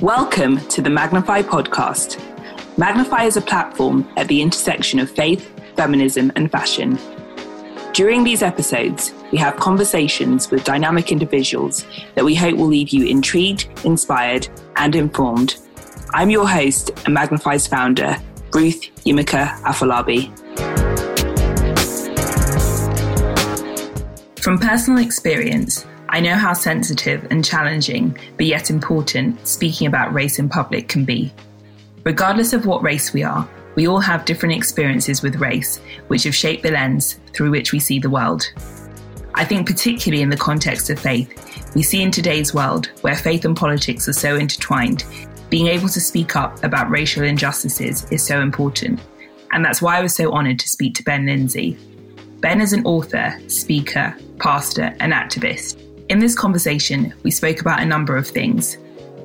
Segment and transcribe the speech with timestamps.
[0.00, 2.18] Welcome to the Magnify podcast.
[2.78, 6.98] Magnify is a platform at the intersection of faith, feminism, and fashion.
[7.92, 11.84] During these episodes, we have conversations with dynamic individuals
[12.14, 15.56] that we hope will leave you intrigued, inspired, and informed.
[16.14, 18.16] I'm your host and Magnify's founder,
[18.54, 20.30] Ruth Yimika Afolabi.
[24.40, 30.40] From personal experience, I know how sensitive and challenging, but yet important, speaking about race
[30.40, 31.32] in public can be.
[32.02, 35.78] Regardless of what race we are, we all have different experiences with race,
[36.08, 38.44] which have shaped the lens through which we see the world.
[39.36, 43.44] I think, particularly in the context of faith, we see in today's world, where faith
[43.44, 45.04] and politics are so intertwined,
[45.48, 49.00] being able to speak up about racial injustices is so important.
[49.52, 51.78] And that's why I was so honoured to speak to Ben Lindsay.
[52.40, 55.80] Ben is an author, speaker, pastor, and activist.
[56.10, 58.78] In this conversation, we spoke about a number of things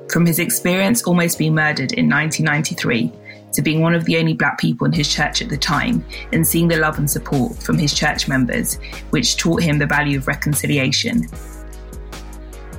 [0.08, 3.12] from his experience almost being murdered in 1993
[3.54, 6.46] to being one of the only black people in his church at the time and
[6.46, 8.78] seeing the love and support from his church members,
[9.10, 11.26] which taught him the value of reconciliation.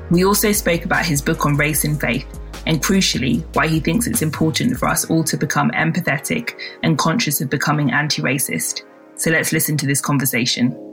[0.09, 2.27] We also spoke about his book on race and faith,
[2.65, 7.41] and crucially, why he thinks it's important for us all to become empathetic and conscious
[7.41, 8.83] of becoming anti racist.
[9.15, 10.86] So let's listen to this conversation.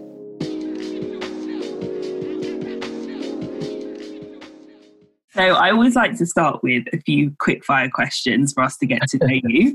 [5.34, 8.86] So I always like to start with a few quick fire questions for us to
[8.86, 9.74] get to know you.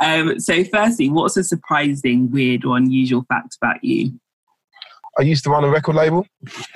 [0.00, 4.12] Um, so firstly, what's a surprising, weird or unusual fact about you?
[5.18, 6.26] I used to run a record label.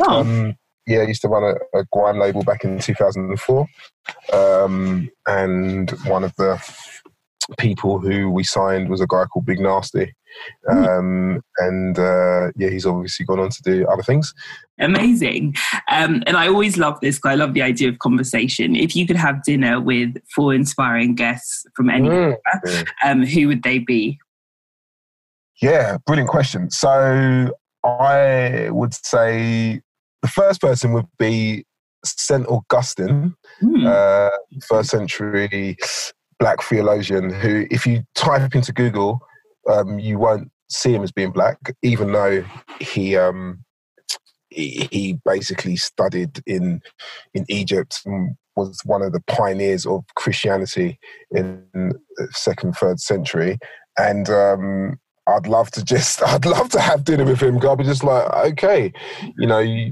[0.01, 0.21] Oh.
[0.21, 3.67] Um, yeah, I used to run a, a grime label back in 2004.
[4.33, 6.61] Um, and one of the
[7.59, 10.11] people who we signed was a guy called Big Narstie.
[10.69, 10.85] Hmm.
[10.85, 14.35] Um, and uh, yeah, he's obviously gone on to do other things.
[14.79, 15.55] Amazing.
[15.91, 18.75] Um, and I always love this because I love the idea of conversation.
[18.75, 22.89] If you could have dinner with four inspiring guests from anywhere, mm.
[23.05, 24.19] um, who would they be?
[25.63, 26.71] Yeah, brilliant question.
[26.71, 27.53] So
[27.85, 29.81] I would say
[30.23, 31.65] the first person would be
[32.05, 32.47] St.
[32.49, 33.87] Augustine, mm.
[33.87, 34.31] uh,
[34.67, 35.77] first century
[36.39, 39.21] black theologian, who, if you type into Google,
[39.71, 42.45] um, you won't see him as being black, even though
[42.81, 43.65] he um,
[44.51, 46.81] he, he basically studied in
[47.35, 50.99] in Egypt and was one of the pioneers of Christianity
[51.31, 53.59] in the second, third century.
[53.99, 57.57] And um, I'd love to just, I'd love to have dinner with him.
[57.57, 58.93] I'd be just like, okay,
[59.37, 59.91] you know,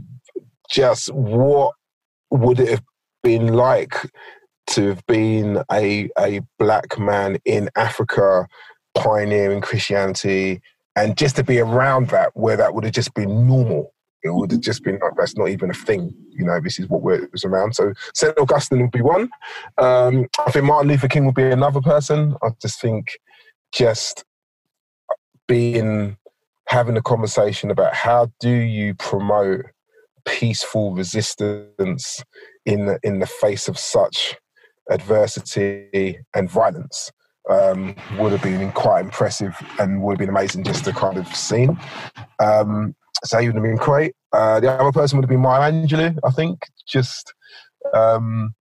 [0.71, 1.75] just what
[2.31, 2.83] would it have
[3.23, 3.95] been like
[4.69, 8.47] to have been a a black man in Africa
[8.95, 10.61] pioneering Christianity
[10.97, 13.95] and just to be around that where that would have just been normal.
[14.23, 16.61] It would have just been like that's not even a thing, you know.
[16.61, 17.75] This is what we're, was around.
[17.75, 19.29] So Saint Augustine would be one.
[19.79, 22.37] Um, I think Martin Luther King would be another person.
[22.43, 23.19] I just think
[23.73, 24.25] just
[25.49, 26.17] being
[26.69, 29.67] having a conversation about how do you promote
[30.25, 32.23] peaceful resistance
[32.65, 34.37] in the, in the face of such
[34.89, 37.11] adversity and violence
[37.51, 41.27] um, would have been quite impressive and would have been amazing just to kind of
[41.35, 41.69] see.
[42.39, 42.95] Um,
[43.25, 44.15] so he would have been great.
[44.33, 46.67] Uh, the other person would have been Maya Angelou, I think.
[46.89, 47.35] Just,
[47.95, 48.55] um,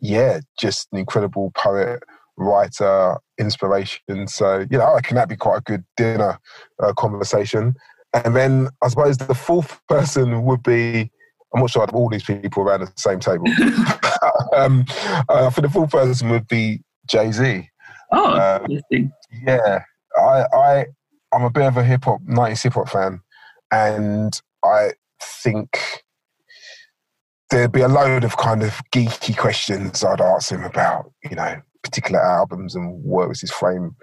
[0.00, 2.02] yeah, just an incredible poet,
[2.36, 4.26] writer, inspiration.
[4.26, 6.38] So, you know, I reckon that'd be quite a good dinner
[6.82, 7.74] uh, conversation.
[8.12, 11.10] And then I suppose the fourth person would be
[11.52, 13.46] I'm not sure I'd all these people around the same table.
[14.56, 14.84] um,
[15.28, 17.68] uh, think the fourth person would be Jay Z.
[18.12, 18.66] Oh, uh,
[19.46, 19.82] yeah.
[20.16, 20.86] I, I,
[21.32, 23.20] I'm a bit of a hip hop, 90s hip hop fan,
[23.72, 24.90] and I
[25.22, 26.02] think
[27.50, 31.60] there'd be a load of kind of geeky questions I'd ask him about, you know,
[31.82, 33.96] particular albums and what was his frame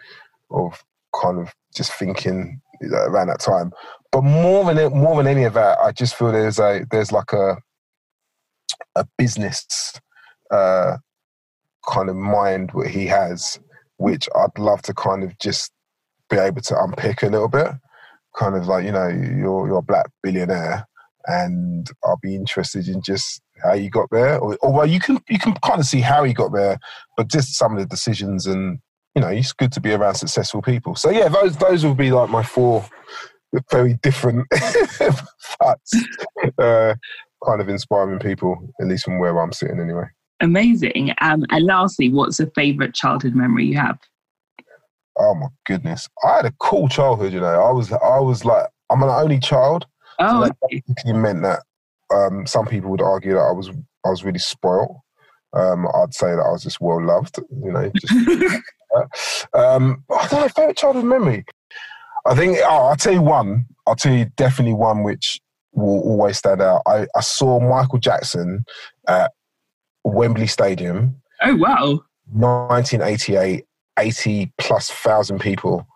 [0.52, 0.84] of
[1.20, 2.62] kind of just thinking
[2.92, 3.72] around that time.
[4.12, 7.12] But more than it, more than any of that, I just feel there's a there's
[7.12, 7.58] like a
[8.96, 9.94] a business
[10.52, 10.98] uh,
[11.88, 13.60] kind of mind what he has,
[13.98, 15.72] which I'd love to kind of just
[16.30, 17.68] be able to unpick a little bit.
[18.38, 20.86] Kind of like you know you're you're a black billionaire,
[21.26, 25.20] and I'll be interested in just how you got there, or, or well, you can
[25.30, 26.80] you can kind of see how he got there,
[27.16, 28.80] but just some of the decisions and
[29.16, 30.96] you know, it's good to be around successful people.
[30.96, 32.88] So yeah, those those will be like my four
[33.72, 34.48] very different
[35.62, 35.76] uh,
[36.60, 40.06] kind of inspiring people, at least from where I'm sitting anyway.
[40.40, 41.14] Amazing.
[41.22, 44.00] Um, and lastly, what's a favourite childhood memory you have?
[45.18, 47.34] Oh my goodness, I had a cool childhood.
[47.34, 49.86] You know, I was I was like I'm an only child.
[50.20, 51.64] Oh, so basically meant that
[52.14, 53.70] um, some people would argue that I was
[54.06, 54.98] I was really spoiled.
[55.54, 57.92] Um, I'd say that I was just well loved, you know.
[57.96, 58.14] Just,
[59.54, 61.46] um, I don't know, favorite childhood memory.
[62.28, 63.66] I think oh, I'll tell you one.
[63.88, 65.40] I'll tell you definitely one which
[65.74, 66.82] will always stand out.
[66.86, 68.66] I, I saw Michael Jackson
[69.08, 69.32] at
[70.08, 71.22] Wembley Stadium.
[71.42, 72.02] Oh wow!
[72.32, 73.66] 1988,
[73.98, 75.88] 80 plus thousand people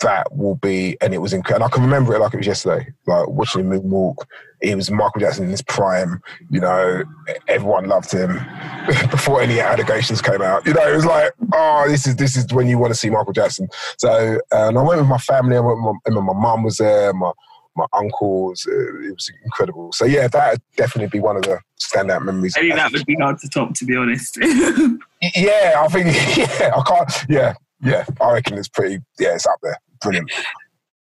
[0.00, 1.64] that will be, and it was incredible.
[1.64, 4.16] And I can remember it like it was yesterday, like watching him moonwalk.
[4.60, 6.20] It was Michael Jackson in his prime.
[6.50, 7.02] You know,
[7.48, 8.40] everyone loved him
[9.10, 10.66] before any allegations came out.
[10.66, 13.10] You know, it was like, oh, this is this is when you want to see
[13.10, 13.68] Michael Jackson.
[13.98, 15.56] So, and I went with my family.
[15.56, 17.12] I went with my, my mum was there.
[17.12, 17.32] My
[17.78, 18.66] my uncles.
[18.66, 19.92] It was incredible.
[19.92, 22.54] So yeah, that would definitely be one of the standout memories.
[22.56, 24.36] I think that would be hard to top, to be honest.
[24.42, 27.24] yeah, I think yeah, I can't.
[27.28, 28.98] Yeah, yeah, I reckon it's pretty.
[29.18, 30.30] Yeah, it's up there brilliant.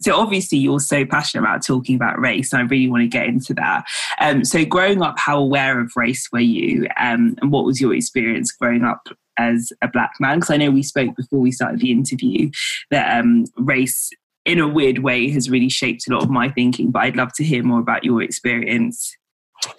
[0.01, 3.27] So obviously you're so passionate about talking about race, and I really want to get
[3.27, 3.87] into that.
[4.21, 7.95] Um, so growing up, how aware of race were you, um, and what was your
[7.95, 9.09] experience growing up
[9.39, 10.39] as a black man?
[10.39, 12.51] Because I know we spoke before we started the interview
[12.91, 14.11] that um, race,
[14.47, 16.91] in a weird way, has really shaped a lot of my thinking.
[16.91, 19.15] But I'd love to hear more about your experience.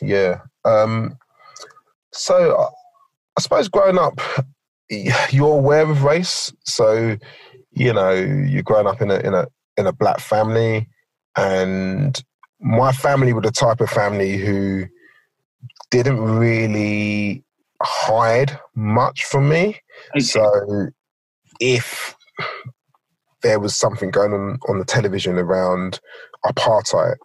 [0.01, 0.41] Yeah.
[0.65, 1.17] Um,
[2.13, 2.69] so
[3.37, 4.19] I suppose growing up,
[4.89, 7.17] you're aware of race, so
[7.71, 9.47] you know, you're growing up in a in a
[9.77, 10.87] in a black family,
[11.35, 12.21] and
[12.59, 14.85] my family were the type of family who
[15.91, 17.43] didn't really
[17.81, 19.79] hide much from me.
[20.15, 20.19] Okay.
[20.19, 20.89] So
[21.59, 22.15] if
[23.47, 26.01] there was something going on on the television around
[26.45, 27.15] apartheid,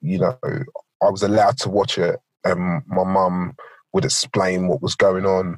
[0.00, 3.56] you know, I was allowed to watch it, and my mum
[3.92, 5.56] would explain what was going on,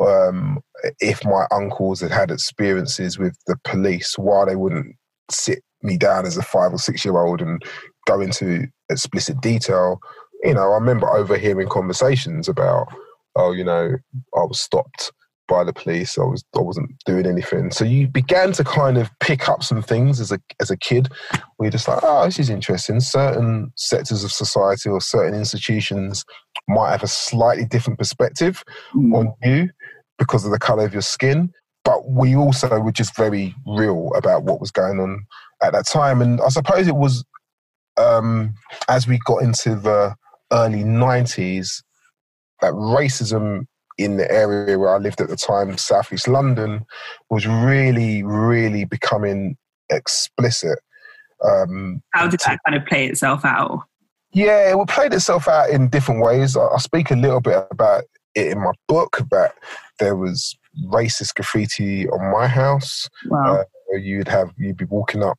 [0.00, 0.60] um,
[1.00, 4.94] if my uncles had had experiences with the police, why they wouldn't
[5.28, 7.60] sit me down as a five or six year old and
[8.06, 9.98] go into explicit detail.
[10.44, 12.86] You know, I remember overhearing conversations about,
[13.34, 13.96] oh, you know,
[14.36, 15.10] I was stopped
[15.48, 16.18] by the police.
[16.18, 17.70] I was I wasn't doing anything.
[17.70, 21.08] So you began to kind of pick up some things as a as a kid.
[21.56, 23.00] Where you're just like, oh, this is interesting.
[23.00, 26.24] Certain sectors of society or certain institutions
[26.68, 28.62] might have a slightly different perspective
[28.94, 29.14] mm.
[29.14, 29.70] on you
[30.18, 31.50] because of the color of your skin.
[31.84, 35.26] But we also were just very real about what was going on
[35.62, 36.22] at that time.
[36.22, 37.24] And I suppose it was
[37.96, 38.54] um,
[38.88, 40.14] as we got into the
[40.52, 41.82] early 90s
[42.60, 43.66] that racism
[43.98, 46.84] in the area where I lived at the time, Southeast London,
[47.30, 49.56] was really, really becoming
[49.90, 50.78] explicit.
[51.44, 53.80] Um, How did that kind of play itself out?
[54.32, 56.56] Yeah, it played itself out in different ways.
[56.56, 58.04] I, I speak a little bit about
[58.34, 59.54] it in my book, but
[60.00, 60.56] there was
[60.92, 63.08] racist graffiti on my house.
[63.26, 63.60] Wow.
[63.60, 65.38] Uh, you'd have you'd be walking up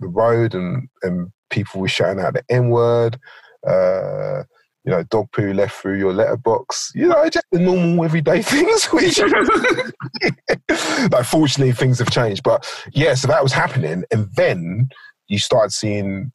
[0.00, 3.18] the road and and people were shouting out the N word.
[3.64, 4.42] Uh,
[4.84, 6.90] you know, dog poo left through your letterbox.
[6.94, 8.86] You know, just the normal everyday things.
[8.86, 9.20] Which,
[11.12, 12.42] like, fortunately, things have changed.
[12.42, 14.88] But yeah, so that was happening, and then
[15.28, 16.32] you started seeing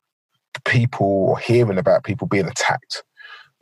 [0.65, 3.03] people or hearing about people being attacked.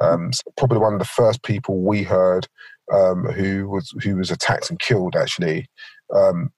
[0.01, 2.47] Um, so probably one of the first people we heard
[2.93, 5.67] um, who was who was attacked and killed actually
[6.13, 6.51] um,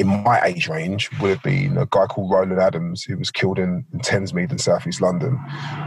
[0.00, 3.58] in my age range would have been a guy called Rolan Adams who was killed
[3.58, 5.38] in, in Thamesmead in southeast London.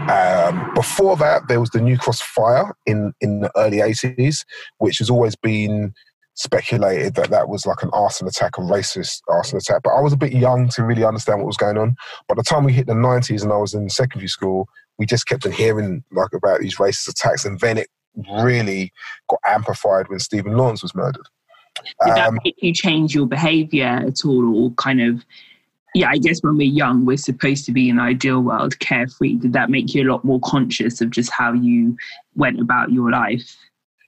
[0.07, 4.45] Um, before that, there was the New Cross fire in in the early eighties,
[4.77, 5.93] which has always been
[6.35, 9.81] speculated that that was like an arson attack, a racist arson attack.
[9.83, 11.95] But I was a bit young to really understand what was going on.
[12.27, 14.67] By the time we hit the 90s and I was in secondary school,
[14.99, 17.87] we just kept on hearing like about these racist attacks, and then it
[18.39, 18.91] really
[19.27, 21.27] got amplified when Stephen Lawrence was murdered.
[22.05, 25.25] Did that um, make you change your behaviour at all, or kind of?
[25.95, 29.35] Yeah, I guess when we're young, we're supposed to be in an ideal world, carefree.
[29.35, 31.95] Did that make you a lot more conscious of just how you
[32.35, 33.55] went about your life?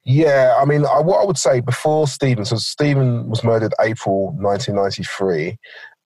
[0.04, 4.28] Yeah, I mean, I, what I would say before Stephen, so Stephen was murdered April
[4.38, 5.58] 1993,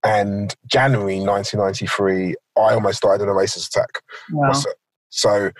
[0.04, 4.01] and January 1993, I almost died in a racist attack.
[4.32, 4.62] Wow.
[5.10, 5.51] So,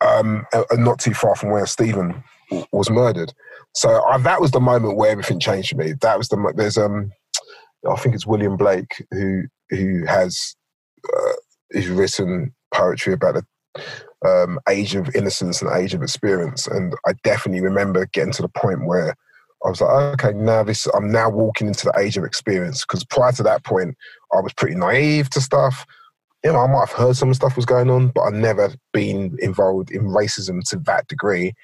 [0.00, 2.22] um, not too far from where Stephen
[2.72, 3.32] was murdered.
[3.74, 5.94] So I, that was the moment where everything changed for me.
[6.00, 7.10] That was the there's um,
[7.90, 10.54] I think it's William Blake who who has
[11.08, 11.32] uh,
[11.70, 13.82] who's written poetry about the
[14.26, 18.48] um, age of innocence and age of experience, and I definitely remember getting to the
[18.48, 19.16] point where
[19.64, 23.04] I was like, okay, now this I'm now walking into the age of experience because
[23.04, 23.96] prior to that point,
[24.32, 25.86] I was pretty naive to stuff.
[26.44, 29.36] You know, I might have heard some stuff was going on, but I've never been
[29.40, 31.54] involved in racism to that degree.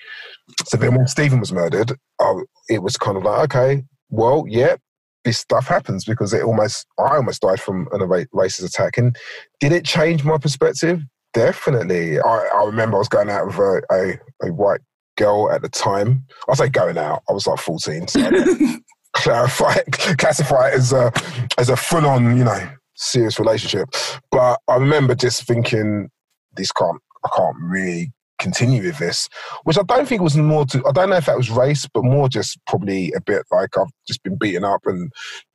[0.67, 4.77] So then when Stephen was murdered, I, it was kind of like, okay, well, yeah,
[5.25, 8.97] this stuff happens because it almost I almost died from a racist attack.
[8.99, 9.17] And
[9.61, 11.03] did it change my perspective?
[11.35, 12.21] Definitely.
[12.21, 14.81] I, I remember I was going out with a, a, a white
[15.17, 16.25] girl at the time.
[16.49, 17.23] I say going out.
[17.29, 18.31] I was like 14, so
[19.15, 19.75] clarify
[20.19, 21.13] classify it as a
[21.59, 23.89] as a full on, you know, serious relationship.
[24.31, 26.11] But I remember just thinking,
[26.57, 29.29] this can't I can't really continue with this,
[29.65, 32.05] which I don't think was more to, I don't know if that was race, but
[32.05, 35.13] more just probably a bit like I've just been beaten up and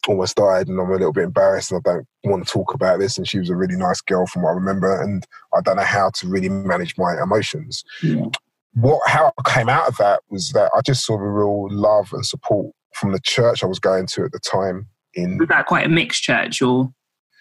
[0.07, 2.99] almost died and I'm a little bit embarrassed and I don't want to talk about
[2.99, 3.17] this.
[3.17, 5.01] And she was a really nice girl from what I remember.
[5.01, 7.83] And I don't know how to really manage my emotions.
[8.01, 8.25] Yeah.
[8.73, 12.11] What, how I came out of that was that I just saw a real love
[12.11, 14.87] and support from the church I was going to at the time.
[15.13, 16.91] In was that quite a mixed church or?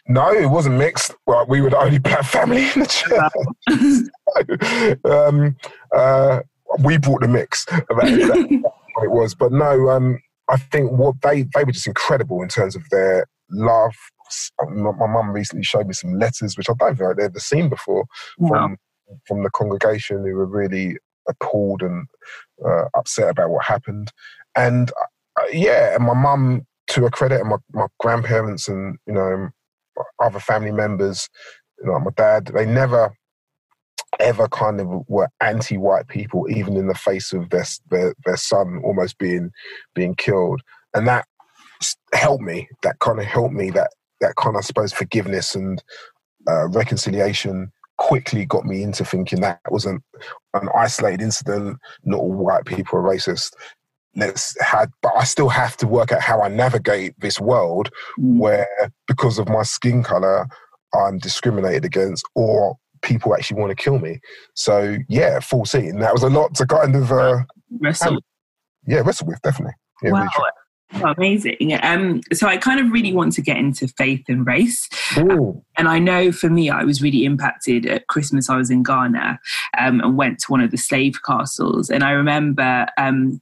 [0.08, 1.14] No, it wasn't mixed.
[1.26, 3.32] Well, we were the only black family in the church.
[5.04, 5.56] um,
[5.94, 6.40] uh,
[6.82, 7.64] we brought the mix.
[7.66, 8.62] That, that
[8.94, 9.34] what it was.
[9.34, 10.18] But no, um,
[10.48, 13.94] I think what they they were just incredible in terms of their love.
[14.68, 18.06] My mum recently showed me some letters, which I don't think I'd ever seen before
[18.48, 18.76] from
[19.26, 20.96] from the congregation who were really
[21.28, 22.06] appalled and
[22.66, 24.10] uh, upset about what happened.
[24.56, 29.12] And uh, yeah, and my mum, to her credit, and my, my grandparents and you
[29.12, 29.50] know
[30.22, 31.28] other family members,
[31.80, 33.12] you know, my dad, they never
[34.20, 38.80] ever kind of were anti-white people, even in the face of their their, their son
[38.84, 39.50] almost being
[39.94, 40.60] being killed,
[40.94, 41.26] and that
[42.14, 42.68] helped me.
[42.82, 43.70] That kind of helped me.
[43.70, 45.82] That that kind of, I suppose, forgiveness and
[46.48, 50.02] uh, reconciliation quickly got me into thinking that wasn't
[50.54, 51.78] an isolated incident.
[52.04, 53.52] Not all white people are racist
[54.14, 58.38] let's had but i still have to work out how i navigate this world mm.
[58.38, 60.46] where because of my skin color
[60.94, 64.20] i'm discriminated against or people actually want to kill me.
[64.54, 67.40] So yeah 14 that was a lot to kind of uh
[67.80, 68.18] wrestle.
[68.86, 69.74] Yeah wrestle with definitely.
[70.02, 70.28] Yeah, wow.
[70.94, 71.78] Oh, amazing.
[71.82, 74.88] Um, so I kind of really want to get into faith and race.
[75.16, 78.50] Um, and I know for me, I was really impacted at Christmas.
[78.50, 79.40] I was in Ghana
[79.78, 81.88] um, and went to one of the slave castles.
[81.88, 83.40] And I remember um,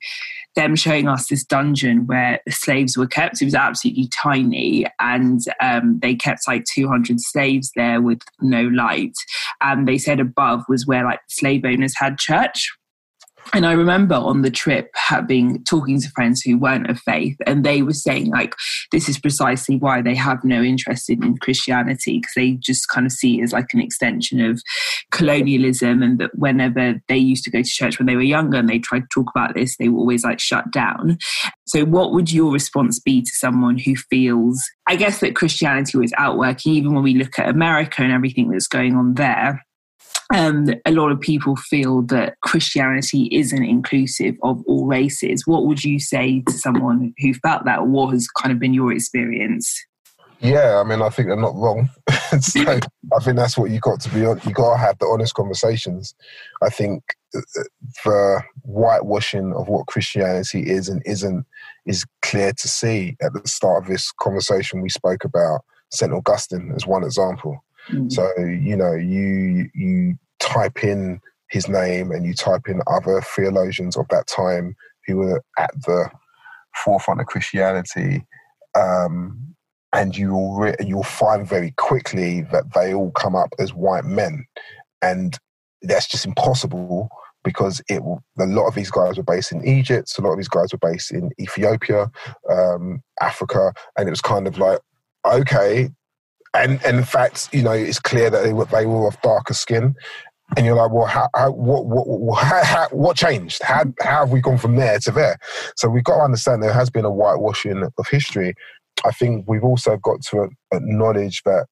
[0.56, 3.40] them showing us this dungeon where slaves were kept.
[3.40, 9.14] It was absolutely tiny, and um, they kept like 200 slaves there with no light.
[9.60, 12.72] And they said above was where like slave owners had church.
[13.52, 17.64] And I remember on the trip having talking to friends who weren't of faith, and
[17.64, 18.54] they were saying like
[18.92, 23.12] this is precisely why they have no interest in, Christianity because they just kind of
[23.12, 24.62] see it as like an extension of
[25.10, 28.68] colonialism, and that whenever they used to go to church when they were younger and
[28.68, 31.18] they tried to talk about this, they were always like shut down.
[31.66, 36.12] So, what would your response be to someone who feels, I guess, that Christianity was
[36.16, 39.64] outworking, even when we look at America and everything that's going on there?
[40.34, 45.46] Um, a lot of people feel that Christianity isn't inclusive of all races.
[45.46, 47.88] What would you say to someone who felt that?
[47.88, 49.72] What has kind of been your experience?
[50.40, 51.90] Yeah, I mean, I think they're not wrong.
[52.40, 54.40] so I think that's what you got to be on.
[54.46, 56.14] You got to have the honest conversations.
[56.62, 61.44] I think the whitewashing of what Christianity is and isn't
[61.86, 63.16] is clear to see.
[63.20, 66.12] At the start of this conversation, we spoke about St.
[66.12, 67.62] Augustine as one example.
[67.88, 68.12] Mm.
[68.12, 71.20] So you know, you you type in
[71.50, 76.10] his name and you type in other theologians of that time who were at the
[76.84, 78.24] forefront of Christianity,
[78.74, 79.54] um,
[79.92, 84.04] and you will re- you'll find very quickly that they all come up as white
[84.04, 84.44] men,
[85.02, 85.38] and
[85.82, 87.08] that's just impossible
[87.42, 88.02] because it
[88.38, 90.90] a lot of these guys were based in Egypt, a lot of these guys were
[90.90, 92.10] based in Ethiopia,
[92.50, 94.80] um, Africa, and it was kind of like
[95.26, 95.90] okay,
[96.54, 99.54] and, and in fact, you know, it's clear that they were they were of darker
[99.54, 99.94] skin,
[100.56, 103.62] and you're like, well, how, how what what how, how, what changed?
[103.62, 105.38] How how have we gone from there to there?
[105.76, 108.54] So we've got to understand there has been a whitewashing of history.
[109.04, 111.66] I think we've also got to acknowledge that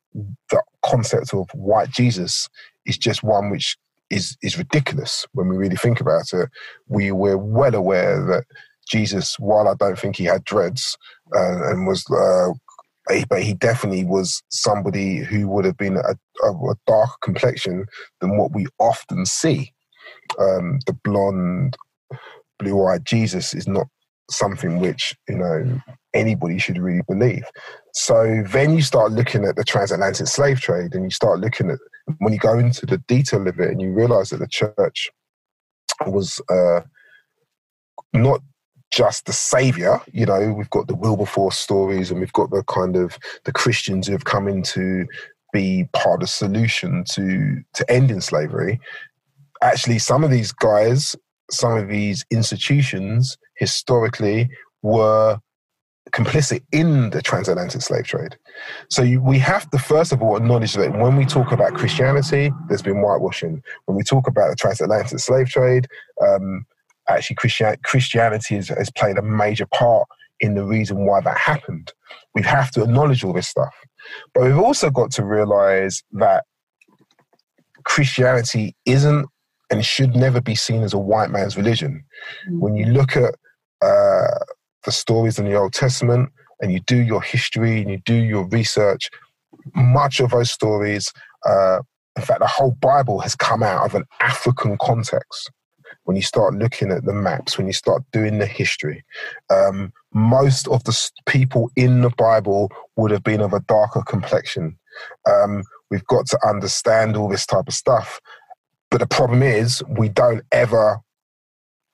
[0.51, 2.49] the concept of white Jesus
[2.87, 3.77] is just one which
[4.11, 6.49] is is ridiculous when we really think about it.
[6.87, 8.45] We were well aware that
[8.89, 10.97] Jesus, while I don't think he had dreads
[11.37, 12.55] uh, and was uh,
[13.29, 17.87] but he definitely was somebody who would have been a, a, a darker complexion
[18.21, 19.73] than what we often see.
[20.39, 21.77] Um, the blonde,
[22.59, 23.87] blue-eyed Jesus is not
[24.31, 25.81] something which you know
[26.13, 27.45] anybody should really believe.
[27.95, 31.79] So then you start looking at the transatlantic slave trade, and you start looking at
[32.19, 35.11] when you go into the detail of it, and you realize that the church
[36.07, 36.81] was uh,
[38.13, 38.41] not
[38.91, 40.01] just the savior.
[40.13, 44.07] You know, we've got the Wilberforce stories and we've got the kind of the Christians
[44.07, 45.07] who have come in to
[45.53, 48.81] be part of the solution to to ending slavery.
[49.63, 51.17] Actually, some of these guys,
[51.51, 54.49] some of these institutions historically
[54.83, 55.39] were
[56.11, 58.37] complicit in the transatlantic slave trade.
[58.89, 62.53] So you, we have to first of all acknowledge that when we talk about Christianity,
[62.69, 63.63] there's been whitewashing.
[63.87, 65.87] When we talk about the transatlantic slave trade,
[66.27, 66.65] um,
[67.09, 67.37] actually
[67.85, 70.07] Christianity has, has played a major part
[70.41, 71.93] in the reason why that happened.
[72.35, 73.75] We have to acknowledge all this stuff.
[74.35, 76.45] But we've also got to realize that
[77.85, 79.27] Christianity isn't
[79.71, 82.05] and should never be seen as a white man's religion.
[82.47, 82.61] Mm-hmm.
[82.61, 83.35] When you look at
[83.83, 84.39] uh,
[84.85, 88.47] the stories in the Old Testament and you do your history and you do your
[88.49, 89.11] research,
[89.75, 91.13] much of those stories,
[91.45, 91.81] uh,
[92.17, 95.51] in fact, the whole Bible has come out of an African context.
[96.09, 99.05] When you start looking at the maps, when you start doing the history,
[99.51, 104.79] um, most of the people in the Bible would have been of a darker complexion.
[105.31, 108.23] Um, we've got to understand all this type of stuff.
[108.91, 110.99] But the problem is, we don't ever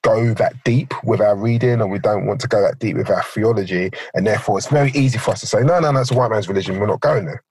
[0.01, 3.09] go that deep with our reading and we don't want to go that deep with
[3.09, 3.91] our theology.
[4.13, 6.31] And therefore, it's very easy for us to say, no, no, no, it's a white
[6.31, 6.79] man's religion.
[6.79, 7.43] We're not going there.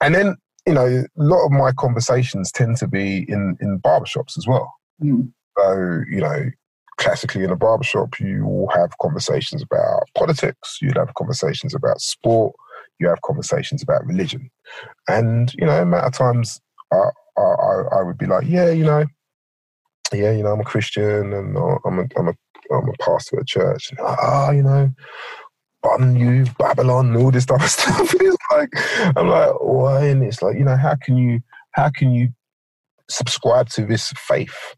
[0.00, 4.38] And then, you know, a lot of my conversations tend to be in, in barbershops
[4.38, 4.72] as well.
[5.02, 5.32] Mm.
[5.60, 6.50] So, you know,
[6.96, 12.54] classically in a barbershop, you will have conversations about politics, you'd have conversations about sport,
[12.98, 14.50] you have conversations about religion.
[15.08, 16.60] And, you know, a amount of times
[16.92, 19.04] I, I, I would be like, yeah, you know,
[20.12, 22.34] yeah, you know, I'm a Christian and I'm a, I'm a,
[22.72, 23.92] I'm a pastor at church.
[24.00, 24.90] Ah, oh, you know,
[25.82, 28.14] bun you, Babylon, all this type of stuff.
[28.14, 28.70] it's like,
[29.16, 30.06] I'm like, why?
[30.06, 31.40] And it's like, you know, how can you,
[31.72, 32.30] how can you
[33.10, 34.76] subscribe to this faith,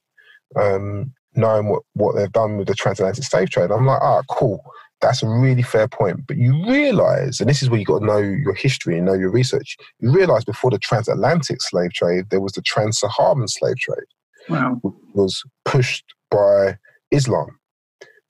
[0.56, 3.70] um, knowing what, what they've done with the transatlantic slave trade?
[3.70, 4.62] I'm like, ah, cool.
[5.00, 6.26] That's a really fair point.
[6.26, 9.14] But you realize, and this is where you got to know your history and know
[9.14, 13.78] your research, you realize before the transatlantic slave trade, there was the trans Saharan slave
[13.78, 14.04] trade
[14.48, 14.80] wow.
[15.14, 16.76] was pushed by
[17.10, 17.58] Islam.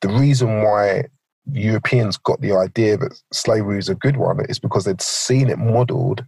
[0.00, 1.04] The reason why
[1.50, 5.58] Europeans got the idea that slavery is a good one is because they'd seen it
[5.58, 6.24] modeled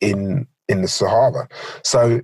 [0.00, 1.48] in in the Sahara.
[1.82, 2.20] So,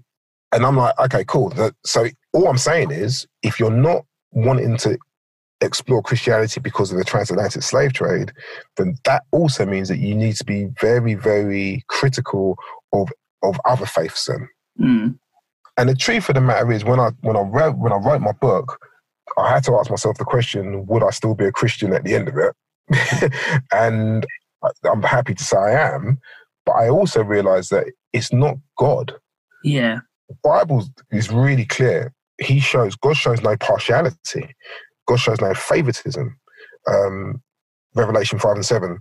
[0.53, 1.53] and I'm like, okay, cool.
[1.85, 4.99] So all I'm saying is, if you're not wanting to
[5.63, 8.31] explore Christianity because of the transatlantic slave trade,
[8.77, 12.59] then that also means that you need to be very, very critical
[12.93, 13.09] of
[13.43, 14.27] of other faiths.
[14.27, 15.19] Then, mm.
[15.79, 18.21] And the truth of the matter is, when I when I wrote when I wrote
[18.21, 18.79] my book,
[19.39, 22.15] I had to ask myself the question: Would I still be a Christian at the
[22.15, 23.33] end of it?
[23.73, 24.27] and
[24.85, 26.19] I'm happy to say I am,
[26.67, 29.15] but I also realized that it's not God.
[29.65, 32.13] Yeah, the Bible is really clear.
[32.39, 34.55] He shows God shows no partiality.
[35.07, 36.37] God shows no favoritism.
[36.89, 37.43] Um,
[37.95, 38.99] Revelation five and seven.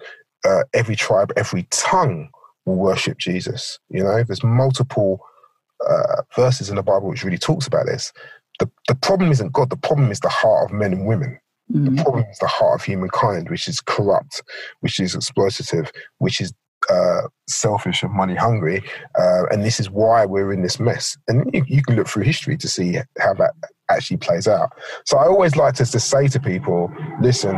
[0.47, 2.29] Uh, every tribe, every tongue
[2.65, 3.79] will worship Jesus.
[3.89, 5.19] You know, there's multiple
[5.87, 8.13] uh, verses in the Bible which really talks about this.
[8.59, 11.39] The, the problem isn't God, the problem is the heart of men and women.
[11.73, 11.95] Mm-hmm.
[11.95, 14.43] The problem is the heart of humankind, which is corrupt,
[14.81, 16.53] which is exploitative, which is
[16.89, 18.83] uh, selfish and money hungry.
[19.17, 21.17] Uh, and this is why we're in this mess.
[21.27, 23.53] And you, you, can look through history to see how that
[23.89, 24.71] actually plays out.
[25.05, 27.55] So I always like to, to say to people listen,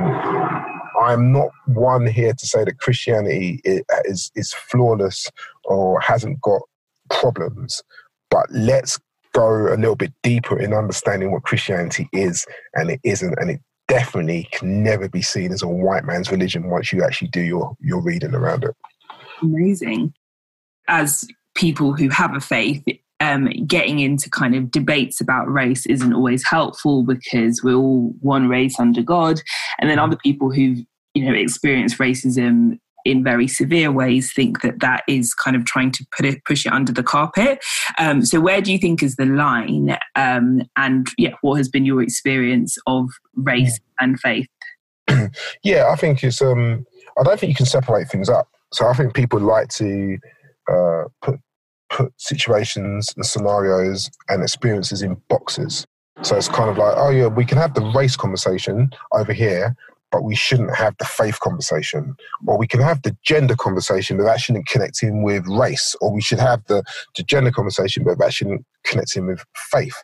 [1.01, 5.29] I'm not one here to say that Christianity is, is flawless
[5.65, 6.61] or hasn't got
[7.09, 7.81] problems.
[8.29, 8.99] But let's
[9.33, 13.35] go a little bit deeper in understanding what Christianity is and it isn't.
[13.39, 17.29] And it definitely can never be seen as a white man's religion once you actually
[17.29, 18.75] do your, your reading around it.
[19.41, 20.13] Amazing.
[20.87, 22.83] As people who have a faith,
[23.19, 28.47] um, getting into kind of debates about race isn't always helpful because we're all one
[28.47, 29.41] race under God.
[29.79, 30.79] And then other people who've,
[31.17, 35.91] you know experience racism in very severe ways think that that is kind of trying
[35.91, 37.63] to put it push it under the carpet.
[37.97, 39.97] Um, so where do you think is the line?
[40.15, 44.47] Um, and yeah, what has been your experience of race and faith?
[45.63, 46.41] yeah, I think it's.
[46.41, 46.85] Um,
[47.19, 48.49] I don't think you can separate things up.
[48.73, 50.17] So I think people like to
[50.71, 51.39] uh, put
[51.89, 55.85] put situations and scenarios and experiences in boxes.
[56.21, 59.75] So it's kind of like, oh yeah, we can have the race conversation over here,
[60.11, 62.15] but we shouldn't have the faith conversation.
[62.45, 65.95] Or we can have the gender conversation, but that shouldn't connect in with race.
[66.01, 66.83] Or we should have the,
[67.15, 69.95] the gender conversation, but that shouldn't connect in with faith.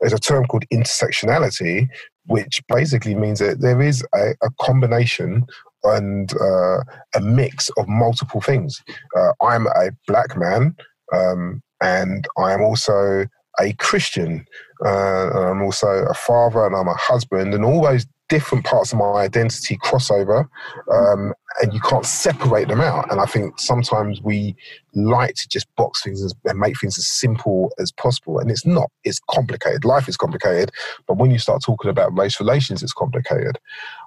[0.00, 1.88] There's a term called intersectionality,
[2.26, 5.46] which basically means that there is a, a combination
[5.84, 6.78] and uh,
[7.14, 8.82] a mix of multiple things.
[9.16, 10.76] Uh, I'm a black man,
[11.12, 13.26] um, and I am also
[13.60, 14.44] a Christian.
[14.84, 18.92] Uh, and I'm also a father, and I'm a husband, and all those different parts
[18.92, 20.48] of my identity crossover
[20.90, 23.10] um, and you can't separate them out.
[23.10, 24.54] And i think sometimes we
[24.94, 28.38] like to just box things and make things as simple as possible.
[28.38, 29.84] And it's not it's complicated.
[29.84, 30.70] Life is complicated.
[31.06, 33.58] But when you start talking about race relations it's complicated.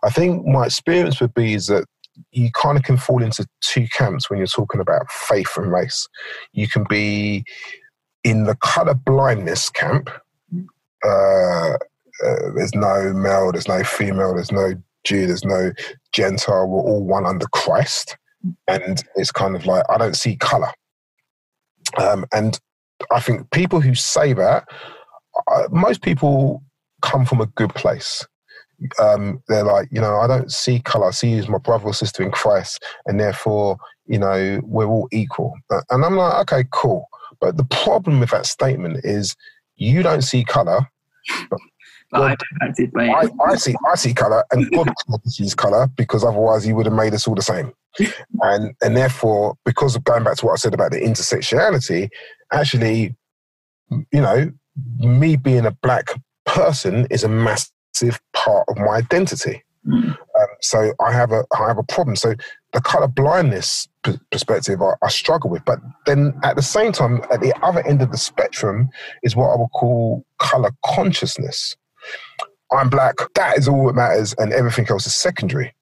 [0.03, 1.85] I think my experience would be is that
[2.31, 6.07] you kind of can fall into two camps when you're talking about faith and race.
[6.51, 7.43] You can be
[8.23, 10.09] in the color blindness camp
[11.03, 11.73] uh,
[12.23, 15.71] uh, there's no male, there's no female, there's no Jew, there's no
[16.11, 16.67] Gentile.
[16.67, 18.17] We're all one under Christ,
[18.67, 20.71] and it's kind of like I don't see color.
[21.97, 22.59] Um, and
[23.11, 24.67] I think people who say that,
[25.47, 26.63] uh, most people
[27.01, 28.25] come from a good place.
[28.99, 31.07] Um, they're like, you know, I don't see color.
[31.07, 34.87] I see you as my brother or sister in Christ, and therefore, you know, we're
[34.87, 35.53] all equal.
[35.69, 37.07] Uh, and I'm like, okay, cool.
[37.39, 39.35] But the problem with that statement is
[39.75, 40.87] you don't see color.
[42.11, 44.89] Well, I, I, I, see I see color, and God
[45.27, 47.73] sees color because otherwise He would have made us all the same.
[48.41, 52.09] And and therefore, because of going back to what I said about the intersectionality,
[52.51, 53.15] actually,
[53.89, 54.51] you know,
[54.99, 56.09] me being a black
[56.45, 59.63] person is a massive part of my identity.
[59.87, 60.09] Mm.
[60.11, 62.15] Um, so I have a I have a problem.
[62.15, 62.35] So
[62.73, 67.21] the color blindness p- perspective I, I, struggle with, but then at the same time,
[67.31, 68.89] at the other end of the spectrum
[69.23, 71.75] is what I would call color consciousness.
[72.71, 73.15] I'm black.
[73.35, 75.73] That is all that matters, and everything else is secondary.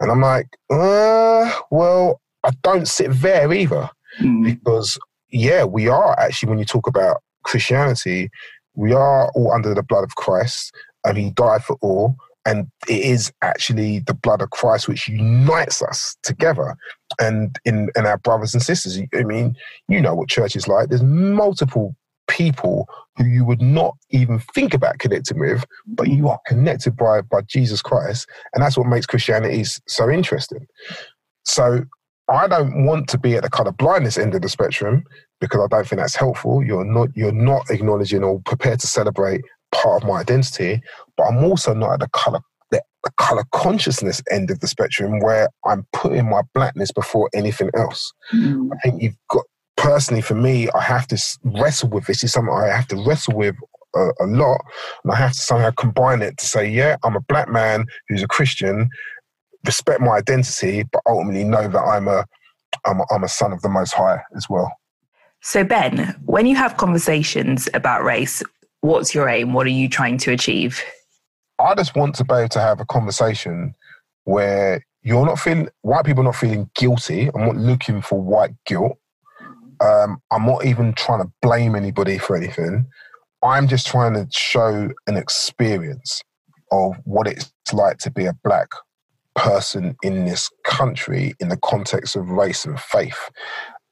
[0.00, 4.44] And I'm like, uh, well, I don't sit there either, mm.
[4.44, 4.98] because
[5.30, 8.30] yeah, we are actually when you talk about Christianity,
[8.74, 10.72] we are all under the blood of Christ,
[11.04, 12.16] and He died for all.
[12.44, 16.76] And it is actually the blood of Christ which unites us together.
[17.20, 19.56] And in, in our brothers and sisters, I mean,
[19.88, 20.88] you know what church is like.
[20.88, 21.96] There's multiple
[22.28, 27.22] people who you would not even think about connecting with, but you are connected by,
[27.22, 28.28] by Jesus Christ.
[28.54, 30.66] And that's what makes Christianity so interesting.
[31.44, 31.84] So
[32.28, 35.04] I don't want to be at the kind of blindness end of the spectrum
[35.40, 36.64] because I don't think that's helpful.
[36.64, 40.80] You're not you're not acknowledging or prepared to celebrate part of my identity,
[41.16, 45.20] but I'm also not at the color the, the color consciousness end of the spectrum
[45.20, 48.12] where I'm putting my blackness before anything else.
[48.34, 48.70] Mm.
[48.72, 49.44] I think you've got
[49.76, 52.22] personally for me, I have to wrestle with this.
[52.22, 53.54] It's something I have to wrestle with
[53.94, 54.60] a, a, lot,
[55.04, 58.22] and I have to somehow combine it to say, yeah, I'm a black man who's
[58.22, 58.88] a Christian,
[59.64, 62.24] respect my identity, but ultimately know that I'm a
[62.84, 64.70] I'm a, I'm a son of the Most High as well.
[65.40, 68.42] So Ben, when you have conversations about race,
[68.80, 69.52] what's your aim?
[69.52, 70.82] What are you trying to achieve?
[71.58, 73.74] I just want to be able to have a conversation
[74.24, 77.30] where you're not feeling white people not feeling guilty.
[77.34, 78.98] I'm not looking for white guilt.
[79.80, 82.86] Um, I'm not even trying to blame anybody for anything.
[83.42, 86.22] I'm just trying to show an experience
[86.72, 88.68] of what it's like to be a black
[89.34, 93.30] person in this country in the context of race and faith.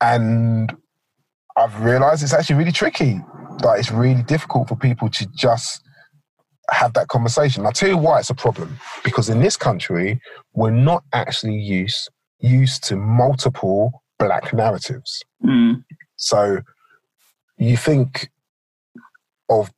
[0.01, 0.75] And
[1.57, 3.21] I've realized it's actually really tricky.
[3.63, 5.83] Like it's really difficult for people to just
[6.71, 7.65] have that conversation.
[7.65, 8.79] I'll tell you why it's a problem.
[9.05, 10.21] Because in this country,
[10.55, 15.23] we're not actually used used to multiple black narratives.
[15.45, 15.85] Mm.
[16.17, 16.61] So
[17.59, 18.31] you think
[19.49, 19.71] of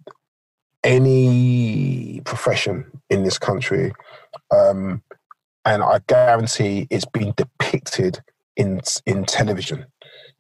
[0.85, 3.93] any profession in this country,
[4.51, 5.03] um,
[5.65, 8.21] and I guarantee it's been depicted
[8.57, 9.85] in in television.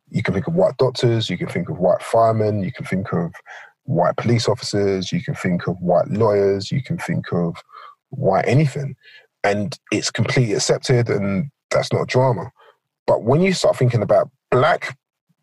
[0.08, 3.12] You can think of white doctors, you can think of white firemen, you can think
[3.12, 3.32] of
[3.82, 7.56] white police officers, you can think of white lawyers, you can think of
[8.10, 8.94] white anything,
[9.42, 12.52] and it's completely accepted, and that's not drama.
[13.06, 14.96] But when you start thinking about black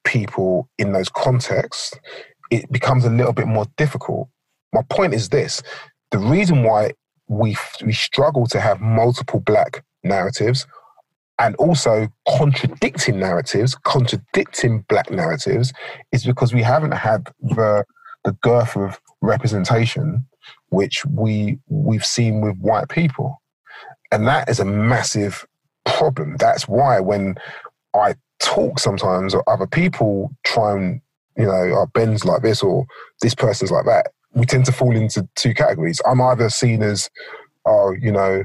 [0.03, 1.93] people in those contexts,
[2.51, 4.29] it becomes a little bit more difficult.
[4.73, 5.61] My point is this
[6.11, 6.91] the reason why
[7.27, 10.67] we, we struggle to have multiple black narratives
[11.39, 15.73] and also contradicting narratives, contradicting black narratives,
[16.11, 17.83] is because we haven't had the,
[18.23, 20.25] the girth of representation
[20.69, 23.41] which we we've seen with white people.
[24.11, 25.45] And that is a massive
[25.85, 26.37] problem.
[26.37, 27.35] That's why when
[27.95, 31.01] I talk sometimes or other people try and,
[31.37, 32.85] you know, our Ben's like this or
[33.21, 36.01] this person's like that, we tend to fall into two categories.
[36.05, 37.09] I'm either seen as,
[37.65, 38.43] oh, you know,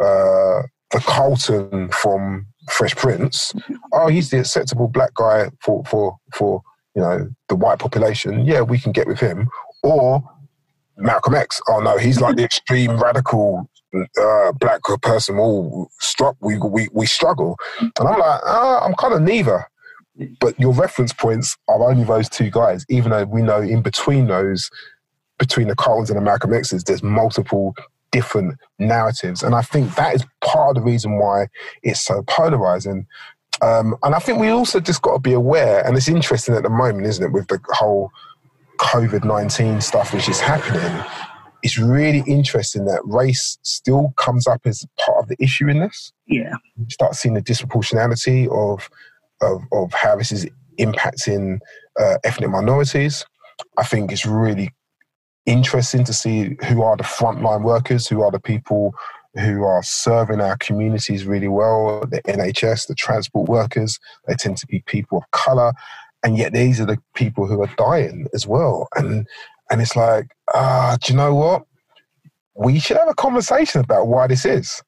[0.00, 3.52] uh, the Carlton from Fresh Prince.
[3.92, 6.62] Oh, he's the acceptable black guy for, for, for,
[6.94, 8.44] you know, the white population.
[8.44, 9.48] Yeah, we can get with him.
[9.82, 10.22] Or
[11.00, 11.60] Malcolm X.
[11.68, 15.38] Oh no, he's like the extreme radical uh, black person.
[15.38, 19.66] All struck, we, we we struggle, and I'm like, ah, I'm kind of neither.
[20.40, 24.26] But your reference points are only those two guys, even though we know in between
[24.26, 24.70] those,
[25.38, 27.74] between the Carltons and the Malcolm X's, there's multiple
[28.12, 31.46] different narratives, and I think that is part of the reason why
[31.82, 33.06] it's so polarizing.
[33.62, 36.62] Um, and I think we also just got to be aware, and it's interesting at
[36.62, 38.10] the moment, isn't it, with the whole
[38.78, 41.04] COVID 19 stuff which is happening,
[41.62, 46.12] it's really interesting that race still comes up as part of the issue in this.
[46.26, 46.54] Yeah.
[46.76, 48.88] You start seeing the disproportionality of,
[49.40, 50.46] of, of how this is
[50.78, 51.58] impacting
[51.98, 53.24] uh, ethnic minorities.
[53.76, 54.70] I think it's really
[55.46, 58.94] interesting to see who are the frontline workers, who are the people
[59.34, 62.00] who are serving our communities really well.
[62.06, 65.72] The NHS, the transport workers, they tend to be people of color,
[66.24, 68.88] and yet these are the people who are dying as well.
[68.96, 69.26] And
[69.70, 71.66] and it's like, ah, uh, do you know what?
[72.54, 74.82] We should have a conversation about why this is.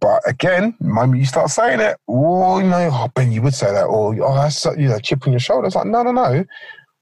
[0.00, 3.54] But again, the moment you start saying it, oh, you know, oh, Ben, you would
[3.54, 5.66] say that, or oh, that's you know, chip on your shoulder.
[5.68, 6.44] It's like, no, no, no.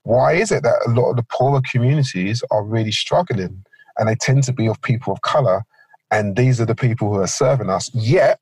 [0.03, 3.65] Why is it that a lot of the poorer communities are really struggling,
[3.97, 5.63] and they tend to be of people of color,
[6.11, 7.91] and these are the people who are serving us?
[7.95, 8.39] Yet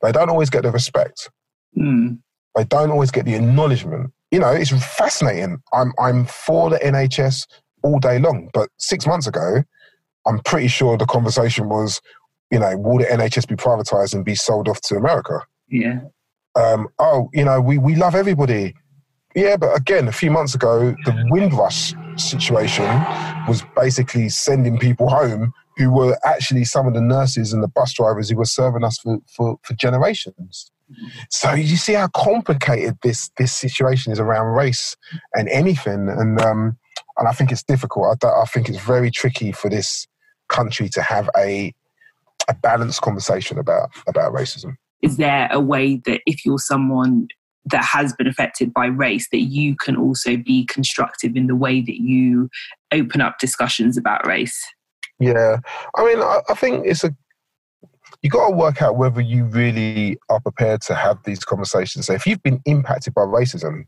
[0.00, 1.30] they don't always get the respect.
[1.76, 2.18] Mm.
[2.56, 4.12] They don't always get the acknowledgement.
[4.30, 5.62] You know, it's fascinating.
[5.74, 7.46] I'm I'm for the NHS
[7.82, 9.62] all day long, but six months ago,
[10.26, 12.00] I'm pretty sure the conversation was
[12.50, 15.40] you know, will the NHS be privatized and be sold off to America?
[15.68, 16.00] Yeah.
[16.54, 18.74] Um, oh, you know, we, we love everybody.
[19.34, 22.86] Yeah, but again, a few months ago, the Windrush situation
[23.46, 27.92] was basically sending people home who were actually some of the nurses and the bus
[27.92, 30.72] drivers who were serving us for, for, for generations.
[31.30, 34.96] So you see how complicated this this situation is around race
[35.34, 36.78] and anything, and um,
[37.18, 38.24] and I think it's difficult.
[38.24, 40.06] I, I think it's very tricky for this
[40.48, 41.74] country to have a
[42.48, 44.76] a balanced conversation about about racism.
[45.02, 47.28] Is there a way that if you're someone
[47.66, 51.82] that has been affected by race that you can also be constructive in the way
[51.82, 52.48] that you
[52.92, 54.58] open up discussions about race?
[55.20, 55.58] Yeah,
[55.96, 57.14] I mean, I, I think it's a
[58.22, 62.06] you got to work out whether you really are prepared to have these conversations.
[62.06, 63.84] So if you've been impacted by racism,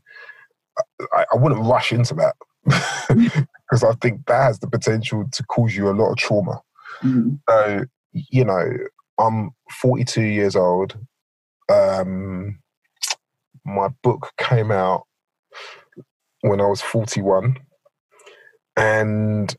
[1.13, 5.75] I, I wouldn't rush into that because I think that has the potential to cause
[5.75, 6.61] you a lot of trauma.
[7.03, 7.39] Mm.
[7.49, 8.77] So you know,
[9.19, 10.97] I'm 42 years old.
[11.71, 12.59] Um,
[13.65, 15.03] my book came out
[16.41, 17.57] when I was 41,
[18.75, 19.55] and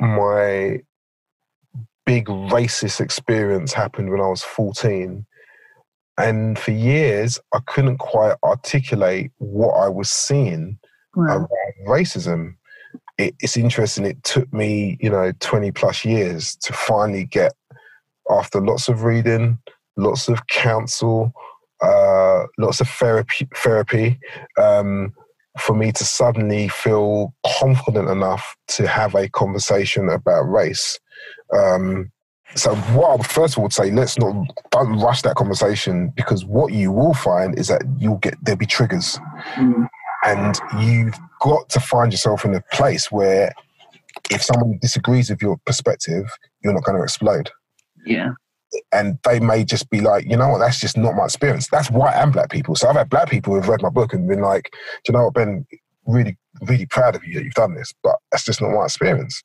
[0.00, 0.80] my
[2.06, 5.26] big racist experience happened when I was 14.
[6.16, 10.78] And for years, I couldn't quite articulate what I was seeing
[11.26, 11.48] wow.
[11.86, 12.54] racism.
[13.18, 14.06] It, it's interesting.
[14.06, 17.52] It took me, you know, 20 plus years to finally get
[18.30, 19.58] after lots of reading,
[19.96, 21.32] lots of counsel,
[21.82, 24.18] uh, lots of therapy, therapy
[24.56, 25.12] um,
[25.58, 30.98] for me to suddenly feel confident enough to have a conversation about race.
[31.52, 32.10] Um,
[32.54, 34.34] so what I first of all say, let's not
[34.70, 38.66] don't rush that conversation because what you will find is that you'll get there'll be
[38.66, 39.18] triggers,
[39.54, 39.86] mm.
[40.24, 43.52] And you've got to find yourself in a place where
[44.30, 46.30] if someone disagrees with your perspective,
[46.62, 47.50] you're not going to explode.
[48.04, 48.32] Yeah.
[48.92, 51.68] And they may just be like, you know what, that's just not my experience.
[51.70, 52.74] That's white and black people.
[52.74, 54.70] So I've had black people who've read my book and been like,
[55.04, 55.66] do you know what, Ben,
[56.06, 59.42] really, really proud of you that you've done this, but that's just not my experience.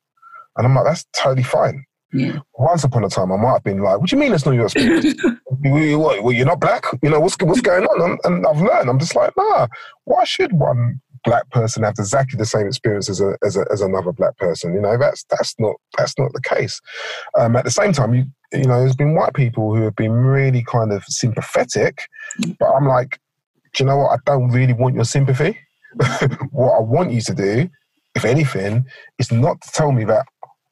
[0.56, 1.84] And I'm like, that's totally fine.
[2.12, 2.38] Yeah.
[2.54, 4.54] Once upon a time, I might have been like, "What do you mean that's not
[4.54, 5.20] your experience?
[5.64, 6.84] what, well, you're not black.
[7.02, 8.88] You know what's what's going on?" And, I've learned.
[8.88, 9.66] I'm just like, nah.
[10.04, 13.80] Why should one black person have exactly the same experience as a, as, a, as
[13.80, 14.74] another black person?
[14.74, 16.80] You know, that's that's not that's not the case.
[17.38, 20.12] Um, at the same time, you you know, there's been white people who have been
[20.12, 22.06] really kind of sympathetic,
[22.58, 23.18] but I'm like,
[23.74, 24.12] do you know what?
[24.12, 25.58] I don't really want your sympathy.
[26.50, 27.68] what I want you to do,
[28.14, 28.84] if anything,
[29.18, 30.26] is not to tell me that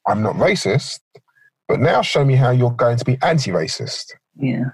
[0.06, 1.00] I'm not racist,
[1.68, 4.12] but now show me how you're going to be anti-racist.
[4.36, 4.70] Yeah.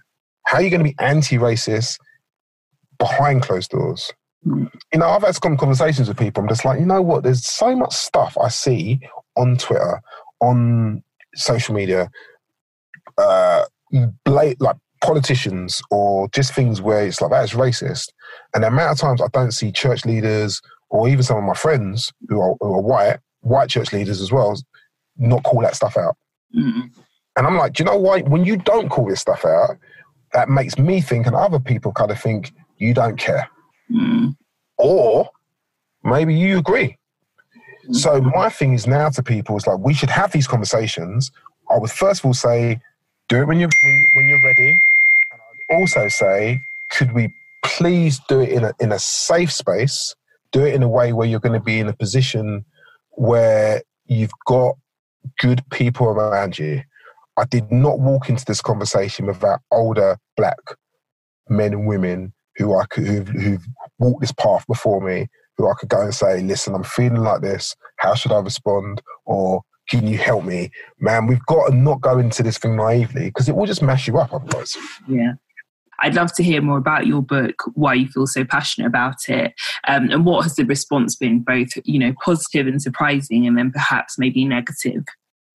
[0.49, 1.99] How are you going to be anti-racist
[2.99, 4.11] behind closed doors?
[4.47, 4.71] Mm.
[4.95, 6.43] You know, I've had some conversations with people.
[6.43, 7.23] I'm just like, you know what?
[7.23, 8.99] There's so much stuff I see
[9.37, 10.01] on Twitter,
[10.41, 11.03] on
[11.35, 12.11] social media
[13.19, 13.65] uh,
[14.25, 14.57] like
[15.05, 18.09] politicians or just things where it's like that is racist.
[18.55, 21.53] And the amount of times I don't see church leaders or even some of my
[21.53, 24.59] friends who are, who are white, white church leaders as well,
[25.19, 26.17] not call that stuff out.
[26.59, 26.91] Mm.
[27.37, 28.23] And I'm like, do you know why?
[28.23, 29.77] When you don't call this stuff out,
[30.33, 33.49] that makes me think, and other people kind of think you don't care.
[33.91, 34.37] Mm.
[34.79, 35.29] Or
[36.05, 36.97] maybe you agree.
[37.93, 41.31] So my thing is now to people is like we should have these conversations.
[41.71, 42.81] I would first of all say
[43.29, 43.71] do it when you're
[44.15, 44.81] when you're ready.
[45.33, 46.61] And I'd also say,
[46.91, 50.15] could we please do it in a in a safe space?
[50.53, 52.65] Do it in a way where you're going to be in a position
[53.13, 54.75] where you've got
[55.39, 56.83] good people around you.
[57.39, 60.59] I did not walk into this conversation without older black
[61.49, 63.67] men and women who I could who've, who've
[63.99, 67.41] walked this path before me, who I could go and say, "Listen, I'm feeling like
[67.41, 67.77] this.
[67.99, 70.71] How should I respond?" Or can you help me?
[70.99, 74.09] Man, we've got to not go into this thing naively because it will just mash
[74.09, 74.77] you up otherwise.
[75.07, 75.35] Yeah.
[76.01, 79.53] I'd love to hear more about your book, why you feel so passionate about it,
[79.89, 83.71] um, and what has the response been, both you know positive and surprising, and then
[83.71, 85.05] perhaps maybe negative.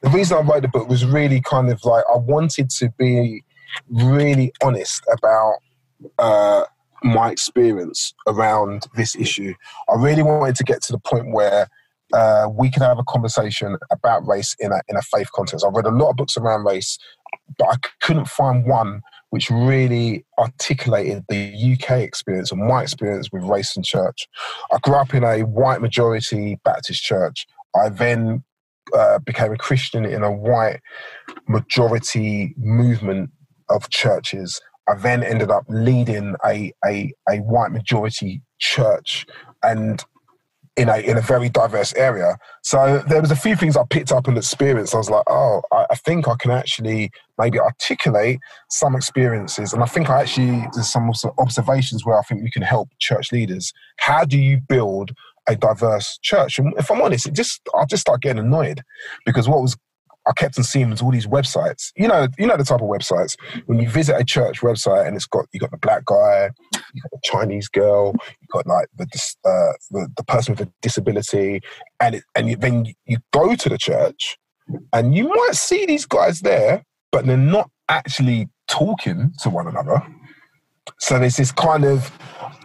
[0.04, 3.42] The reason I wrote the book was really kind of like I wanted to be
[3.90, 5.56] really honest about
[6.20, 6.66] uh,
[7.04, 9.54] my experience around this issue.
[9.90, 11.68] I really wanted to get to the point where
[12.12, 15.66] uh, we could have a conversation about race in a in a faith context.
[15.66, 16.98] I've read a lot of books around race,
[17.58, 23.42] but I couldn't find one which really articulated the UK experience and my experience with
[23.44, 24.28] race and church.
[24.72, 27.48] I grew up in a white majority Baptist church.
[27.76, 28.44] I then
[28.96, 30.80] uh, became a Christian in a white
[31.48, 33.30] majority movement
[33.70, 34.60] of churches.
[34.88, 39.26] I then ended up leading a, a, a white majority church
[39.62, 40.04] and
[40.76, 42.38] in a in a very diverse area.
[42.64, 44.96] So there was a few things I picked up and experienced.
[44.96, 49.84] I was like, oh, I, I, think I can actually maybe articulate some experiences, and
[49.84, 53.72] I think I actually there's some observations where I think we can help church leaders.
[53.98, 55.12] How do you build
[55.48, 56.60] a diverse church?
[56.60, 58.82] And if I'm honest, it just I just start getting annoyed
[59.26, 59.78] because what was
[60.26, 61.92] I kept on seeing was all these websites.
[61.96, 65.16] You know, you know the type of websites when you visit a church website and
[65.16, 66.50] it's got you got the black guy,
[66.94, 69.06] you got the Chinese girl, you got like the
[69.46, 71.62] uh, the, the, person with a disability,
[72.00, 74.38] and it, and you, then you go to the church
[74.94, 80.02] and you might see these guys there, but they're not actually talking to one another.
[81.04, 82.12] So there's this kind of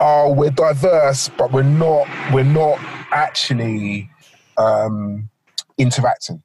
[0.01, 2.79] oh, we're diverse, but we're not we're not
[3.11, 4.11] actually
[4.57, 5.29] um,
[5.77, 6.43] interacting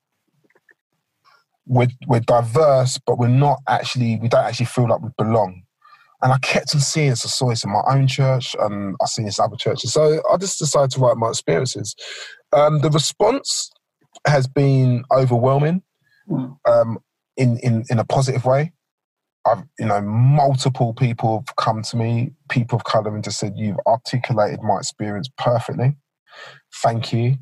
[1.65, 5.63] we're, we're diverse, but we're not actually, we don't actually feel like we belong.
[6.21, 7.25] And I kept on seeing this.
[7.25, 9.91] I saw this in my own church, and I seen this in other churches.
[9.91, 11.95] So I just decided to write my experiences.
[12.53, 13.71] Um, the response
[14.25, 15.84] has been overwhelming
[16.29, 16.58] mm.
[16.65, 16.99] um,
[17.36, 18.71] in, in, in a positive way.
[19.45, 23.53] I've, you know, multiple people have come to me, people of color, and just said,
[23.56, 25.97] You've articulated my experience perfectly.
[26.82, 27.38] Thank you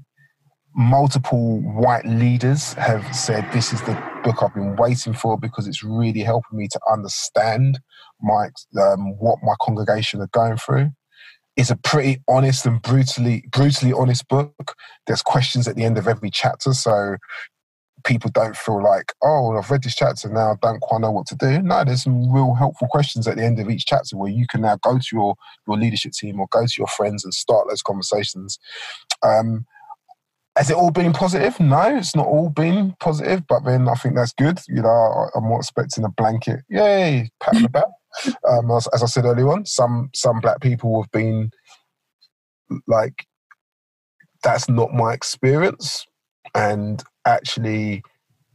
[0.75, 5.83] multiple white leaders have said this is the book I've been waiting for because it's
[5.83, 7.79] really helping me to understand
[8.21, 10.91] my um, what my congregation are going through.
[11.57, 14.75] It's a pretty honest and brutally brutally honest book.
[15.07, 17.17] There's questions at the end of every chapter, so
[18.03, 21.27] people don't feel like, oh, I've read this chapter now, I don't quite know what
[21.27, 21.61] to do.
[21.61, 24.61] No, there's some real helpful questions at the end of each chapter where you can
[24.61, 25.35] now go to your
[25.67, 28.59] your leadership team or go to your friends and start those conversations.
[29.23, 29.65] Um,
[30.57, 31.59] has it all been positive?
[31.59, 34.59] No, it's not all been positive, but then I think that's good.
[34.67, 37.85] You know, I'm not expecting a blanket, yay, pat on the back.
[38.47, 41.51] Um, as, as I said earlier on, some some black people have been
[42.85, 43.25] like,
[44.43, 46.05] that's not my experience,
[46.55, 48.03] and actually,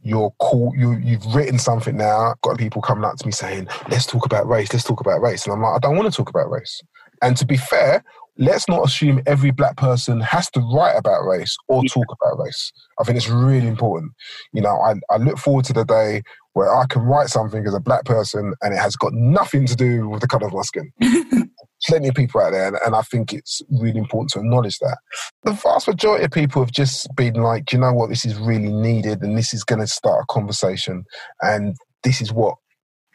[0.01, 0.73] you're cool.
[0.75, 2.35] You you've written something now.
[2.41, 4.71] Got people coming up to me saying, "Let's talk about race.
[4.71, 6.81] Let's talk about race," and I'm like, I don't want to talk about race.
[7.21, 8.03] And to be fair,
[8.37, 11.89] let's not assume every black person has to write about race or yeah.
[11.93, 12.71] talk about race.
[12.99, 14.11] I think it's really important.
[14.53, 16.21] You know, I, I look forward to the day
[16.53, 19.75] where I can write something as a black person and it has got nothing to
[19.75, 20.91] do with the color of my skin.
[21.87, 24.97] Plenty of people out there, and, and I think it's really important to acknowledge that.
[25.43, 28.71] The vast majority of people have just been like, you know what, this is really
[28.71, 31.05] needed, and this is going to start a conversation,
[31.41, 32.55] and this is what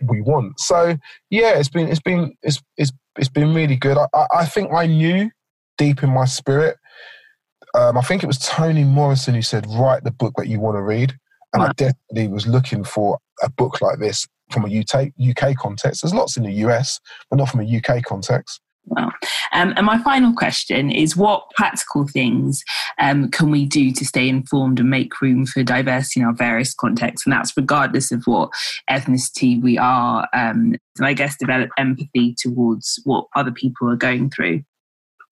[0.09, 0.59] we want.
[0.59, 0.97] So
[1.31, 3.99] yeah, it's been it's been it's it's it's been really good.
[3.99, 5.31] I, I think I knew
[5.79, 6.77] deep in my spirit.
[7.75, 10.77] Um, I think it was Toni Morrison who said, "Write the book that you want
[10.77, 11.15] to read,"
[11.53, 16.03] and I definitely was looking for a book like this from a UK UK context.
[16.03, 18.61] There's lots in the US, but not from a UK context.
[18.87, 19.13] Well,
[19.53, 22.65] um, and my final question is what practical things
[22.99, 26.75] um, can we do to stay informed and make room for diversity in our various
[26.75, 27.25] contexts?
[27.25, 28.51] And that's regardless of what
[28.91, 34.31] ethnicity we are, um, and I guess develop empathy towards what other people are going
[34.31, 34.63] through.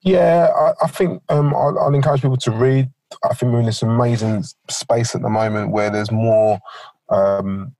[0.03, 2.89] Yeah, I, I think um, I'll, I'll encourage people to read.
[3.25, 6.61] I think we're in this amazing space at the moment where there's more
[7.09, 7.75] um,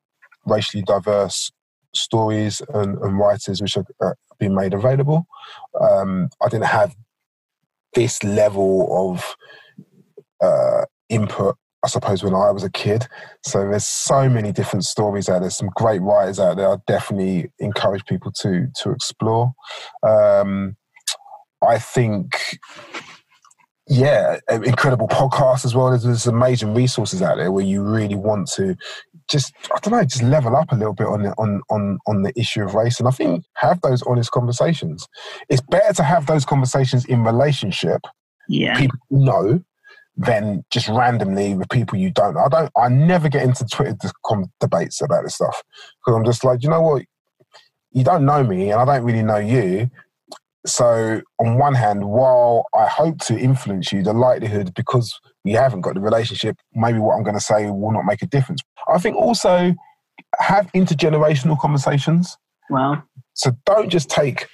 [0.47, 1.51] racially diverse
[1.95, 5.27] stories and, and writers which are uh, being made available.
[5.81, 6.95] Um, I didn't have
[7.95, 9.37] this level of
[10.41, 13.07] uh, input, I suppose, when I was a kid.
[13.45, 15.51] So there's so many different stories out there.
[15.51, 16.69] Some great writers out there.
[16.69, 19.53] I definitely encourage people to to explore.
[20.03, 20.77] Um,
[21.63, 22.59] I think
[23.91, 25.91] yeah, uh, incredible podcasts as well.
[25.91, 28.77] There's, there's amazing resources out there where you really want to
[29.29, 32.23] just I don't know, just level up a little bit on the, on on on
[32.23, 33.01] the issue of race.
[33.01, 35.07] And I think have those honest conversations.
[35.49, 38.03] It's better to have those conversations in relationship.
[38.49, 39.61] Yeah, people know
[40.17, 42.37] than just randomly with people you don't.
[42.37, 42.71] I don't.
[42.77, 43.97] I never get into Twitter
[44.61, 45.63] debates about this stuff
[46.01, 47.03] because I'm just like, you know what?
[47.93, 49.91] you don't know me and I don't really know you.
[50.67, 55.81] So, on one hand, while I hope to influence you, the likelihood, because we haven't
[55.81, 58.61] got the relationship, maybe what I'm going to say will not make a difference.
[58.87, 59.75] I think also
[60.39, 62.37] have intergenerational conversations.
[62.69, 63.03] Wow.
[63.33, 64.47] So, don't just take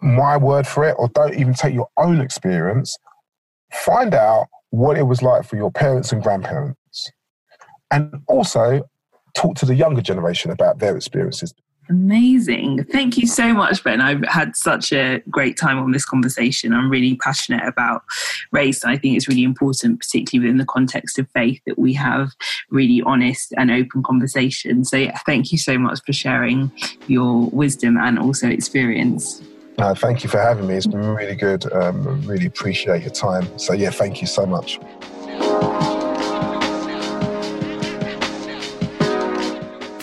[0.00, 2.96] my word for it or don't even take your own experience.
[3.72, 7.10] Find out what it was like for your parents and grandparents.
[7.90, 8.82] And also
[9.34, 11.52] talk to the younger generation about their experiences.
[11.90, 12.84] Amazing.
[12.84, 14.00] Thank you so much, Ben.
[14.00, 16.72] I've had such a great time on this conversation.
[16.72, 18.02] I'm really passionate about
[18.52, 18.84] race.
[18.84, 22.30] I think it's really important, particularly within the context of faith, that we have
[22.70, 24.84] really honest and open conversation.
[24.84, 26.72] So, yeah, thank you so much for sharing
[27.06, 29.42] your wisdom and also experience.
[29.76, 30.74] Uh, thank you for having me.
[30.74, 31.70] It's been really good.
[31.72, 33.58] Um, really appreciate your time.
[33.58, 34.78] So, yeah, thank you so much.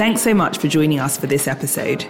[0.02, 2.08] Thanks so much for joining us for this episode.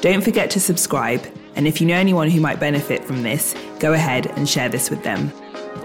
[0.00, 1.24] Don't forget to subscribe,
[1.54, 4.90] and if you know anyone who might benefit from this, go ahead and share this
[4.90, 5.32] with them.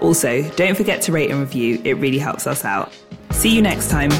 [0.00, 2.92] Also, don't forget to rate and review, it really helps us out.
[3.30, 4.10] See you next time.